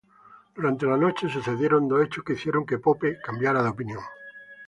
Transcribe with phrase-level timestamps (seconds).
[0.55, 4.01] Durante la noche sucedieron dos hechos que hicieron que Pope cambiara de opinión.